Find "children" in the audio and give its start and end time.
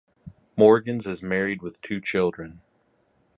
2.01-2.61